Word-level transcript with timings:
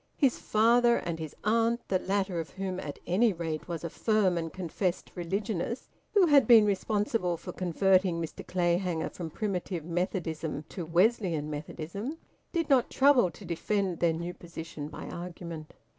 His 0.17 0.39
father 0.39 0.97
and 0.97 1.19
his 1.19 1.35
aunt 1.43 1.87
(the 1.87 1.99
latter 1.99 2.39
of 2.39 2.49
whom 2.49 2.79
at 2.79 2.97
any 3.05 3.31
rate 3.33 3.67
was 3.67 3.83
a 3.83 3.89
firm 3.91 4.35
and 4.35 4.51
confessed 4.51 5.11
religionist, 5.13 5.91
who 6.15 6.25
had 6.25 6.47
been 6.47 6.65
responsible 6.65 7.37
for 7.37 7.51
converting 7.53 8.19
Mr 8.19 8.43
Clayhanger 8.47 9.09
from 9.11 9.29
Primitive 9.29 9.85
Methodism 9.85 10.63
to 10.69 10.87
Wesleyan 10.87 11.51
Methodism) 11.51 12.17
did 12.51 12.67
not 12.67 12.89
trouble 12.89 13.29
to 13.29 13.45
defend 13.45 13.99
their 13.99 14.13
new 14.13 14.33
position 14.33 14.87
by 14.87 15.05
argument. 15.07 15.75